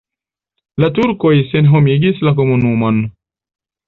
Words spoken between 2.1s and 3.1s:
la komunumon.